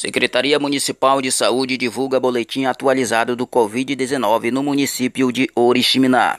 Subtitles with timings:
[0.00, 6.38] Secretaria Municipal de Saúde divulga boletim atualizado do Covid-19 no município de Oriximiná.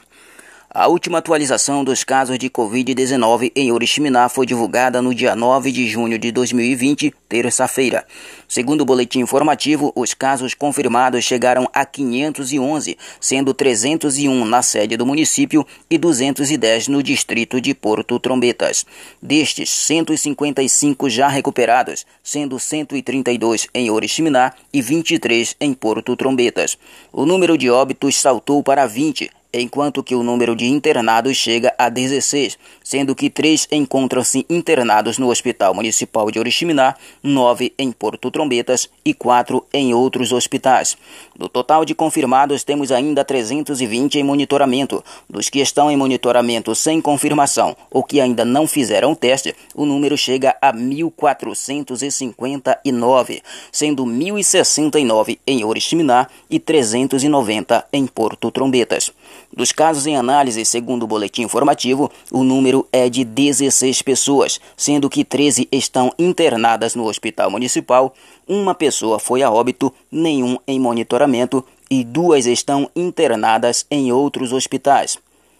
[0.73, 5.86] A última atualização dos casos de Covid-19 em Oriximiná foi divulgada no dia 9 de
[5.86, 8.05] junho de 2020, terça-feira.
[8.47, 15.05] Segundo o boletim informativo, os casos confirmados chegaram a 511, sendo 301 na sede do
[15.05, 18.86] município e 210 no distrito de Porto Trombetas.
[19.21, 26.78] Destes, 155 já recuperados, sendo 132 em Oriximiná e 23 em Porto Trombetas.
[27.11, 31.89] O número de óbitos saltou para 20 enquanto que o número de internados chega a
[31.89, 38.89] 16, sendo que três encontram-se internados no Hospital Municipal de Oriximiná, nove em Porto Trombetas
[39.03, 40.95] e quatro em outros hospitais.
[41.36, 45.03] Do total de confirmados, temos ainda 320 em monitoramento.
[45.30, 49.86] Dos que estão em monitoramento sem confirmação ou que ainda não fizeram o teste, o
[49.86, 59.11] número chega a 1.459, sendo 1.069 em Oriximiná e 390 em Porto Trombetas.
[59.54, 65.10] Dos casos em análise, segundo o boletim informativo, o número é de 16 pessoas, sendo
[65.10, 68.14] que 13 estão internadas no hospital municipal,
[68.48, 75.18] uma pessoa foi a óbito, nenhum em monitoramento e duas estão internadas em outros hospitais.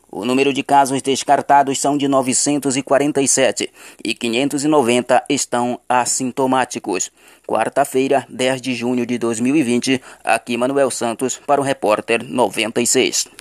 [0.09, 3.72] O número de casos descartados são de 947
[4.03, 7.09] e 590 estão assintomáticos.
[7.47, 13.41] Quarta-feira, 10 de junho de 2020, aqui Manuel Santos para o repórter 96.